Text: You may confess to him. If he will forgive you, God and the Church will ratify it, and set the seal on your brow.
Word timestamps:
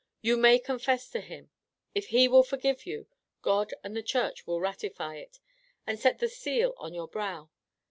You 0.23 0.35
may 0.35 0.57
confess 0.57 1.07
to 1.11 1.21
him. 1.21 1.51
If 1.93 2.07
he 2.07 2.27
will 2.27 2.41
forgive 2.41 2.87
you, 2.87 3.05
God 3.43 3.71
and 3.83 3.95
the 3.95 4.01
Church 4.01 4.47
will 4.47 4.59
ratify 4.59 5.17
it, 5.17 5.39
and 5.85 5.99
set 5.99 6.17
the 6.17 6.27
seal 6.27 6.73
on 6.77 6.95
your 6.95 7.07
brow. 7.07 7.51